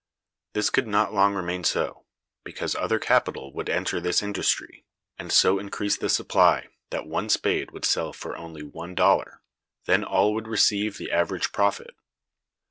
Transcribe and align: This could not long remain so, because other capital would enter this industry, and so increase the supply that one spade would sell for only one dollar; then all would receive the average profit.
This 0.53 0.71
could 0.71 0.87
not 0.87 1.13
long 1.13 1.35
remain 1.35 1.63
so, 1.63 2.07
because 2.43 2.73
other 2.73 2.97
capital 2.97 3.53
would 3.53 3.69
enter 3.69 3.99
this 4.01 4.23
industry, 4.23 4.83
and 5.19 5.31
so 5.31 5.59
increase 5.59 5.95
the 5.95 6.09
supply 6.09 6.69
that 6.89 7.05
one 7.05 7.29
spade 7.29 7.69
would 7.69 7.85
sell 7.85 8.11
for 8.11 8.35
only 8.35 8.63
one 8.63 8.95
dollar; 8.95 9.43
then 9.85 10.03
all 10.03 10.33
would 10.33 10.47
receive 10.47 10.97
the 10.97 11.11
average 11.11 11.51
profit. 11.51 11.95